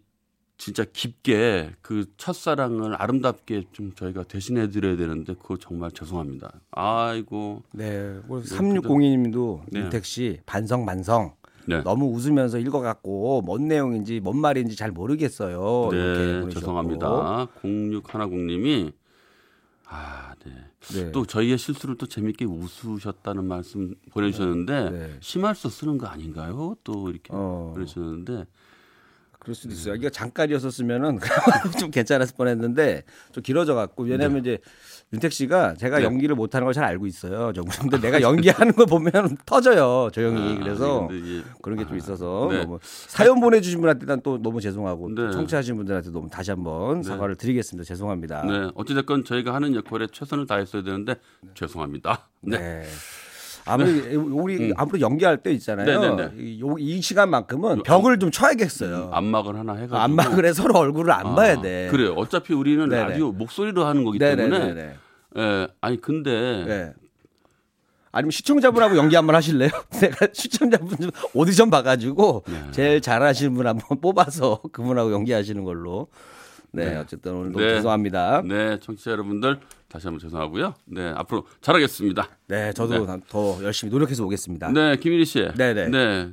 진짜 0.62 0.86
깊게 0.86 1.72
그 1.82 2.06
첫사랑을 2.18 2.94
아름답게 2.94 3.63
좀 3.72 3.94
저희가 3.96 4.22
대신해 4.25 4.70
드려야 4.70 4.96
되는데 4.96 5.34
그거 5.34 5.58
정말 5.58 5.89
죄송합니다. 5.89 6.51
아이고. 6.70 7.63
네. 7.74 8.20
3602님도 8.30 9.62
네. 9.72 9.80
유택 9.80 10.06
씨 10.06 10.39
반성 10.46 10.86
반성. 10.86 11.34
네. 11.65 11.82
너무 11.82 12.13
웃으면서 12.13 12.60
읽어갖고 12.60 13.41
뭔 13.41 13.68
내용인지 13.68 14.20
뭔 14.20 14.38
말인지 14.38 14.75
잘 14.75 14.91
모르겠어요. 14.91 15.89
네. 15.91 16.50
죄송합니다. 16.51 17.48
0610님이 17.63 18.94
아, 19.88 20.36
네. 20.46 20.51
네. 20.94 21.12
또 21.12 21.25
저희의 21.25 21.58
실수를 21.58 21.98
또 21.98 22.06
재밌게 22.06 22.46
웃으셨다는 22.46 23.46
말씀 23.46 23.96
보내주셨는데 24.12 24.89
네. 24.91 25.18
심할서 25.22 25.70
쓰는 25.70 25.98
거 25.98 26.05
아닌가요? 26.05 26.75
또 26.83 27.09
이렇게 27.09 27.29
어. 27.31 27.72
보내주셨는데 27.74 28.46
그럴 29.42 29.56
수도 29.56 29.74
있어요. 29.74 29.96
이게 29.96 30.10
잠깐이었었으면 30.12 31.20
좀 31.80 31.90
괜찮았을 31.90 32.36
뻔했는데 32.38 33.01
좀 33.32 33.42
길어져 33.42 33.74
갖고 33.74 34.04
왜냐하면 34.04 34.40
이제 34.42 34.60
윤택 35.14 35.32
씨가 35.34 35.74
제가 35.75 35.98
네. 35.98 36.04
연기를 36.06 36.36
못하는 36.36 36.66
걸 36.66 36.74
잘 36.74 36.84
알고 36.86 37.08
있어요. 37.08 37.51
저 37.54 37.64
근데 37.82 38.00
내가 38.00 38.22
연기하는 38.22 38.72
걸 38.74 38.86
보면 38.86 39.38
터져요 39.46 40.10
조용히. 40.14 40.58
아, 40.58 40.60
그래서 40.64 41.08
근데 41.08 41.18
이게 41.18 41.44
그런 41.62 41.80
게 41.80 41.86
좀 41.86 41.98
있어서 41.98 42.48
네. 42.51 42.60
너무 42.62 42.77
사연 42.84 43.40
보내주신 43.42 43.82
분한테 43.82 44.04
일단 44.04 44.22
또 44.22 44.38
너무 44.42 44.62
죄송하고 44.62 45.10
네. 45.16 45.32
청취하신 45.32 45.75
분들한테 45.75 46.12
너무 46.12 46.30
다시 46.30 46.51
한번 46.51 47.01
사과를 47.01 47.36
드리겠습니다. 47.36 47.84
죄송합니다. 47.86 48.46
네 48.46 48.70
어찌됐건 48.75 49.25
저희가 49.25 49.54
하는 49.56 49.74
역할에 49.75 50.06
최선을 50.12 50.46
다했어야 50.46 50.84
되는데 50.84 51.16
죄송합니다. 51.56 52.30
네. 52.42 52.84
네. 53.65 53.71
아무리 53.71 54.15
우리 54.15 54.74
아무리 54.75 55.01
연기할 55.01 55.37
때 55.37 55.51
있잖아요. 55.53 55.85
네, 56.00 56.09
네, 56.09 56.15
네. 56.15 56.31
이, 56.43 56.59
요- 56.61 56.75
이 56.79 57.01
시간만큼은 57.01 57.83
벽을 57.83 58.19
좀 58.19 58.31
쳐야겠어요. 58.31 59.09
안막을 59.13 59.55
하나 59.55 59.74
해가지고 59.74 59.97
안막을 59.97 60.45
해 60.45 60.53
서로 60.53 60.77
얼굴을 60.79 61.11
안 61.11 61.27
아, 61.27 61.35
봐야 61.35 61.61
돼. 61.61 61.87
그래요. 61.91 62.13
어차피 62.17 62.53
우리는 62.53 62.87
네네. 62.89 63.03
라디오 63.03 63.31
목소리로 63.31 63.85
하는 63.85 64.03
거기 64.03 64.19
때문에 64.19 64.47
네네네. 64.47 64.93
예, 65.37 65.67
아니 65.79 66.01
근데 66.01 66.65
네. 66.67 66.93
아니면 68.11 68.31
시청자분하고 68.31 68.97
연기 68.97 69.15
한번 69.15 69.35
하실래요? 69.35 69.69
내가 70.01 70.27
시청자분 70.33 70.97
좀 71.00 71.11
오디션 71.33 71.69
봐가지고 71.69 72.43
네. 72.47 72.63
제일 72.71 73.00
잘하시는 73.01 73.53
분 73.53 73.67
한번 73.67 74.00
뽑아서 74.01 74.59
그분하고 74.71 75.13
연기하시는 75.13 75.63
걸로. 75.63 76.07
네, 76.74 76.96
어쨌든 76.98 77.34
오늘 77.34 77.51
너무 77.51 77.66
네. 77.66 77.75
죄송합니다. 77.75 78.42
네 78.46 78.79
청취자 78.79 79.12
여러분들 79.12 79.60
다시 79.90 80.07
한번 80.07 80.20
죄송하고요. 80.20 80.74
네 80.86 81.10
앞으로 81.16 81.46
잘하겠습니다. 81.62 82.29
네, 82.48 82.72
저도 82.74 83.05
더 83.27 83.64
열심히 83.64 83.92
노력해서 83.92 84.24
오겠습니다. 84.25 84.72
네 84.72 84.96
김일희 84.98 85.25
씨. 85.25 85.40
네 85.57 85.74
네. 85.74 85.88
네 85.90 86.29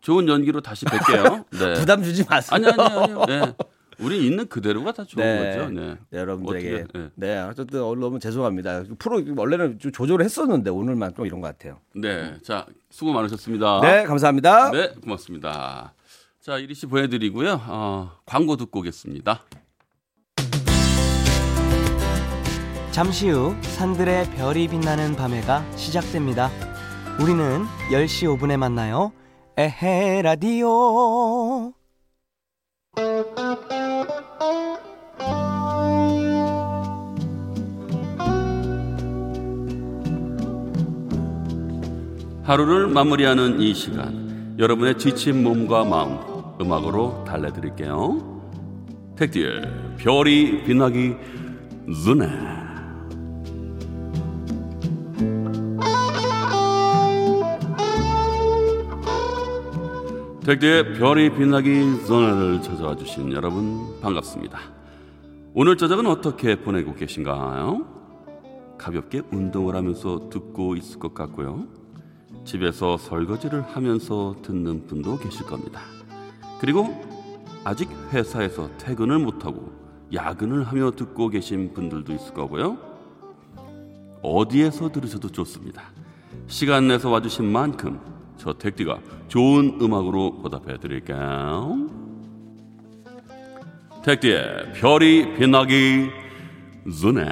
좋은 0.00 0.26
연기로 0.28 0.60
다시 0.60 0.86
뵐게요. 0.86 1.44
네. 1.58 1.74
부담 1.74 2.02
주지 2.02 2.24
마세요. 2.28 2.56
아니 2.56 2.66
아니 2.66 2.82
아니요. 2.82 3.24
네. 3.26 3.54
우리 3.98 4.26
있는 4.26 4.48
그대로가 4.48 4.92
다 4.92 5.04
좋은 5.04 5.24
네. 5.24 5.56
거죠. 5.56 5.70
네. 5.70 5.96
네, 6.10 6.18
여러분들에게 6.18 6.74
어떻게, 6.74 6.98
네. 6.98 7.08
네. 7.14 7.38
어쨌든 7.38 7.82
오늘 7.82 8.00
너무 8.00 8.18
죄송합니다. 8.18 8.84
프로 8.98 9.22
원래는 9.36 9.78
좀 9.78 9.92
조절을 9.92 10.24
했었는데 10.24 10.70
오늘만 10.70 11.12
또 11.14 11.26
이런 11.26 11.40
것 11.40 11.48
같아요. 11.48 11.78
네. 11.94 12.34
자 12.42 12.66
수고 12.90 13.12
많으셨습니다. 13.12 13.80
네, 13.82 14.04
감사합니다. 14.04 14.70
네, 14.70 14.88
고맙습니다. 15.02 15.94
자, 16.42 16.58
이리 16.58 16.74
씨 16.74 16.86
보내드리고요. 16.86 17.60
어, 17.68 18.10
광고 18.26 18.56
듣고 18.56 18.80
오겠습니다. 18.80 19.44
잠시 22.92 23.30
후 23.30 23.54
산들의 23.62 24.32
별이 24.32 24.68
빛나는 24.68 25.16
밤에가 25.16 25.64
시작됩니다. 25.76 26.50
우리는 27.18 27.64
10시 27.90 28.38
5분에 28.38 28.58
만나요. 28.58 29.12
에헤 29.56 30.20
라디오. 30.20 31.72
하루를 42.42 42.88
마무리하는 42.88 43.58
이 43.62 43.72
시간, 43.72 44.54
여러분의 44.58 44.98
지친 44.98 45.42
몸과 45.42 45.84
마음 45.84 46.18
음악으로 46.60 47.24
달래드릴게요. 47.24 48.42
택디의 49.16 49.96
별이 49.96 50.64
빛나기 50.64 51.16
전에. 52.04 52.61
택디의 60.44 60.94
별이 60.94 61.30
빛나기 61.30 62.04
전에를 62.04 62.60
찾아와 62.62 62.96
주신 62.96 63.32
여러분 63.32 64.00
반갑습니다. 64.00 64.58
오늘 65.54 65.76
저녁은 65.76 66.04
어떻게 66.06 66.56
보내고 66.56 66.96
계신가요? 66.96 67.86
가볍게 68.76 69.22
운동을 69.30 69.76
하면서 69.76 70.28
듣고 70.30 70.74
있을 70.74 70.98
것 70.98 71.14
같고요. 71.14 71.68
집에서 72.44 72.96
설거지를 72.96 73.62
하면서 73.62 74.34
듣는 74.42 74.88
분도 74.88 75.16
계실 75.16 75.46
겁니다. 75.46 75.82
그리고 76.60 76.88
아직 77.62 77.88
회사에서 78.10 78.68
퇴근을 78.78 79.20
못하고 79.20 79.70
야근을 80.12 80.64
하며 80.64 80.90
듣고 80.90 81.28
계신 81.28 81.72
분들도 81.72 82.12
있을 82.14 82.34
거고요. 82.34 82.78
어디에서 84.22 84.90
들으셔도 84.90 85.28
좋습니다. 85.28 85.84
시간 86.48 86.88
내서 86.88 87.10
와주신 87.10 87.44
만큼 87.44 88.00
저 88.36 88.52
택디가 88.52 88.98
좋은 89.28 89.78
음악으로 89.80 90.38
보답해 90.42 90.78
드릴게요. 90.78 91.88
택디의 94.04 94.72
별이 94.74 95.34
빛나기 95.34 96.10
전에 97.00 97.24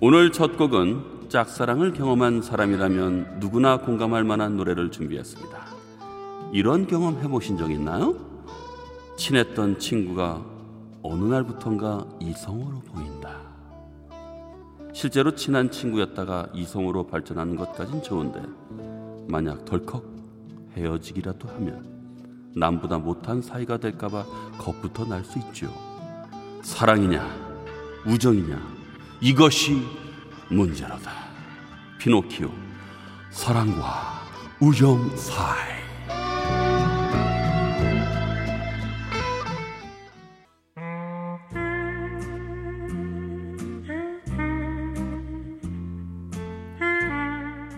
오늘 0.00 0.30
첫 0.30 0.56
곡은 0.56 1.28
짝사랑을 1.28 1.92
경험한 1.94 2.42
사람이라면 2.42 3.38
누구나 3.40 3.78
공감할 3.78 4.22
만한 4.22 4.56
노래를 4.56 4.92
준비했습니다. 4.92 5.58
이런 6.52 6.86
경험 6.86 7.18
해보신 7.18 7.56
적 7.56 7.72
있나요? 7.72 8.14
친했던 9.16 9.80
친구가 9.80 10.44
어느 11.02 11.24
날부턴가 11.24 12.06
이성으로 12.20 12.78
보인다. 12.80 13.40
실제로 14.92 15.34
친한 15.34 15.70
친구였다가 15.70 16.46
이성으로 16.54 17.08
발전하는 17.08 17.56
것까진 17.56 18.00
좋은데 18.00 18.40
만약 19.28 19.64
덜컥 19.64 20.04
헤어지기라도 20.76 21.48
하면 21.48 22.52
남보다 22.56 22.98
못한 22.98 23.42
사이가 23.42 23.78
될까봐 23.78 24.24
겁부터 24.58 25.04
날 25.06 25.24
수 25.24 25.38
있죠. 25.38 25.68
사랑이냐, 26.62 27.22
우정이냐, 28.06 28.58
이것이 29.20 29.82
문제로다. 30.50 31.10
피노키오, 31.98 32.50
사랑과 33.30 34.22
우정 34.60 35.14
사이. 35.16 35.73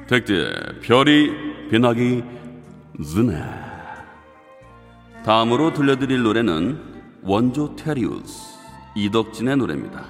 택대 0.09 0.53
별이 0.83 1.69
빛나기 1.69 2.23
전에 3.03 3.43
다음으로 5.25 5.73
들려드릴 5.73 6.23
노래는 6.23 6.81
원조 7.25 7.75
테리우스 7.75 8.57
이덕진의 8.95 9.57
노래입니다. 9.57 10.05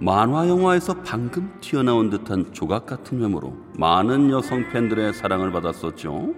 만화 0.00 0.46
영화에서 0.46 1.00
방금 1.02 1.50
튀어나온 1.62 2.10
듯한 2.10 2.52
조각 2.52 2.84
같은 2.84 3.18
외모로 3.18 3.56
많은 3.78 4.30
여성 4.30 4.68
팬들의 4.68 5.14
사랑을 5.14 5.50
받았었죠. 5.50 6.34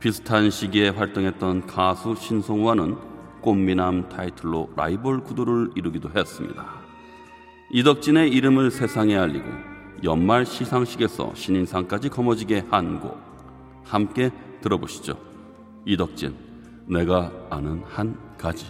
비슷한 0.00 0.50
시기에 0.50 0.88
활동했던 0.88 1.66
가수 1.66 2.14
신송화는 2.14 2.96
꽃미남 3.42 4.08
타이틀로 4.08 4.70
라이벌 4.76 5.24
구도를 5.24 5.72
이루기도 5.76 6.10
했습니다. 6.16 6.64
이덕진의 7.70 8.30
이름을 8.30 8.70
세상에 8.70 9.14
알리고 9.14 9.71
연말 10.04 10.44
시상식에서 10.46 11.32
신인상까지 11.34 12.08
거머쥐게 12.08 12.64
한 12.70 13.00
곡 13.00 13.16
함께 13.84 14.30
들어보시죠. 14.60 15.16
이덕진 15.84 16.34
내가 16.86 17.30
아는 17.50 17.82
한 17.84 18.16
가지 18.38 18.66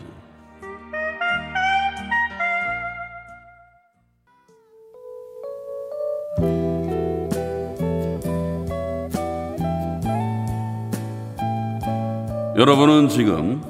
여러분은 12.57 13.09
지금 13.09 13.62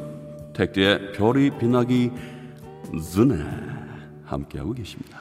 택디의 0.55 1.13
별이 1.13 1.51
빛나기 1.59 2.11
전에 3.15 3.35
함께하고 4.25 4.73
계십니다. 4.75 5.21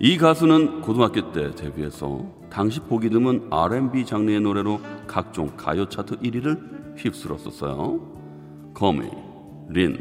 이 0.00 0.16
가수는 0.16 0.80
고등학교 0.80 1.32
때 1.32 1.54
데뷔해서 1.54 2.24
당시 2.50 2.80
보기 2.80 3.10
드문 3.10 3.48
R&B 3.50 4.06
장르의 4.06 4.40
노래로 4.40 4.80
각종 5.06 5.48
가요 5.56 5.88
차트 5.88 6.18
1위를 6.20 6.96
휩쓸었었어요. 6.96 8.72
거미, 8.74 9.08
린, 9.68 9.98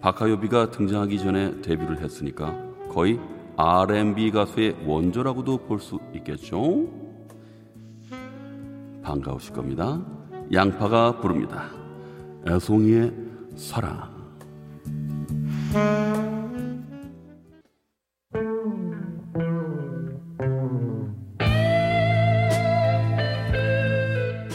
박하요비가 0.00 0.70
등장하기 0.70 1.18
전에 1.20 1.60
데뷔를 1.60 2.00
했으니까 2.00 2.56
거의 2.90 3.18
R&B 3.56 4.30
가수의 4.32 4.76
원조라고도 4.86 5.58
볼 5.58 5.78
수 5.80 5.98
있겠죠. 6.14 6.86
반가우실 9.02 9.52
겁니다. 9.54 10.04
양파가 10.52 11.20
부릅니다. 11.20 11.64
애송이의 12.46 13.12
사랑. 13.56 14.10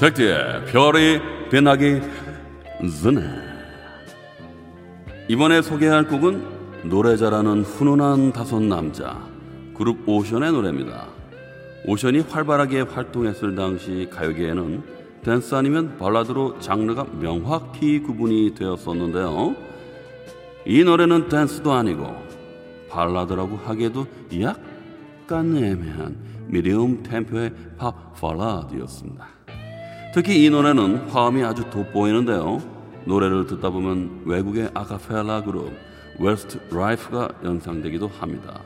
백디의 0.03 0.65
별이 0.65 1.21
빛나기 1.49 2.01
전에 3.01 3.21
이번에 5.29 5.61
소개할 5.61 6.09
곡은 6.09 6.89
노래 6.89 7.15
잘하는 7.15 7.61
훈훈한 7.61 8.33
다섯 8.33 8.61
남자 8.61 9.25
그룹 9.73 9.97
오션의 10.05 10.51
노래입니다. 10.51 11.07
오션이 11.87 12.19
활발하게 12.19 12.81
활동했을 12.81 13.55
당시 13.55 14.09
가요계에는 14.11 14.83
댄스 15.23 15.55
아니면 15.55 15.97
발라드로 15.97 16.59
장르가 16.59 17.05
명확히 17.21 18.01
구분이 18.01 18.55
되었었는데요. 18.55 19.55
이 20.65 20.83
노래는 20.83 21.29
댄스도 21.29 21.71
아니고 21.71 22.13
발라드라고 22.89 23.55
하기에도 23.55 24.05
약간 24.41 25.55
애매한 25.55 26.17
미디움 26.47 27.01
템포의 27.03 27.53
팝 27.77 28.19
발라드였습니다. 28.19 29.42
특히 30.13 30.45
이 30.45 30.49
노래는 30.51 31.09
화음이 31.09 31.43
아주 31.43 31.67
돋보이는데요. 31.71 32.61
노래를 33.05 33.47
듣다 33.47 33.71
보면 33.71 34.21
외국의 34.25 34.69
아카펠라 34.75 35.41
그룹 35.41 35.73
웨스트 36.19 36.59
라이프가 36.71 37.29
연상되기도 37.43 38.09
합니다. 38.09 38.61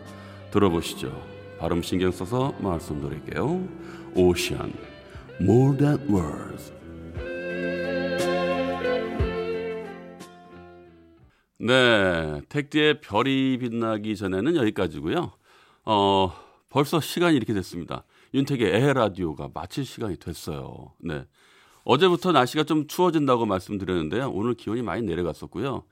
들어보시죠. 0.51 1.09
발음 1.57 1.81
신경 1.81 2.11
써서 2.11 2.53
말씀드릴게요. 2.59 3.65
오션, 4.13 4.73
more 5.39 5.77
than 5.77 5.99
words. 6.09 6.73
네, 11.59 12.41
택디의 12.49 12.99
별이 12.99 13.57
빛나기 13.59 14.17
전에는 14.17 14.57
여기까지고요. 14.57 15.31
어, 15.85 16.33
벌써 16.69 16.99
시간이 16.99 17.37
이렇게 17.37 17.53
됐습니다. 17.53 18.03
윤택의 18.33 18.75
에헤 18.75 18.93
라디오가 18.93 19.49
마칠 19.53 19.85
시간이 19.85 20.17
됐어요. 20.17 20.93
네. 20.99 21.25
어제부터 21.83 22.31
날씨가 22.31 22.63
좀 22.63 22.87
추워진다고 22.87 23.45
말씀드렸는데요. 23.45 24.29
오늘 24.31 24.53
기온이 24.53 24.81
많이 24.81 25.03
내려갔었고요. 25.03 25.83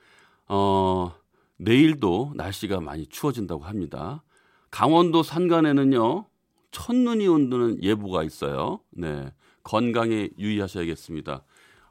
어, 0.48 1.15
내일도 1.58 2.34
날씨가 2.36 2.82
많이 2.82 3.08
추워진다고 3.08 3.63
합니다. 3.63 4.24
강원도 4.71 5.24
산간에는요, 5.24 6.26
첫눈이 6.71 7.28
온다는 7.28 7.82
예보가 7.82 8.24
있어요. 8.24 8.82
네. 8.91 9.32
건강에 9.63 10.30
유의하셔야겠습니다. 10.38 11.43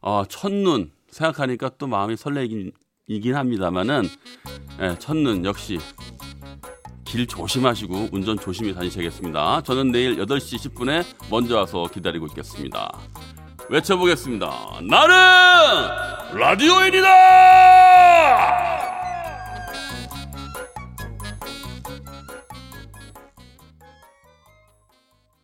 아, 0.03 0.25
첫눈 0.29 0.93
생각하니까 1.09 1.71
또 1.79 1.87
마음이 1.87 2.17
설레긴 2.17 2.73
이긴 3.07 3.35
합니다만은 3.37 4.03
네, 4.79 4.99
첫눈 4.99 5.45
역시 5.45 5.79
길 7.15 7.29
조심하시고 7.29 8.09
운전 8.11 8.37
조심히 8.37 8.75
다니셔야겠습니다. 8.75 9.61
저는 9.63 9.93
내일 9.93 10.17
8시 10.17 10.75
10분에 10.75 11.05
먼저 11.31 11.57
와서 11.57 11.87
기다리고 11.87 12.27
있겠습니다. 12.27 12.91
외쳐보겠습니다. 13.69 14.81
나는 14.83 15.15
라디오인이다! 16.37 18.74